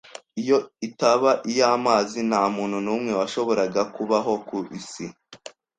[0.41, 0.57] Iyo
[0.87, 5.05] itaba iy'amazi, nta muntu n'umwe washoboraga kubaho ku isi.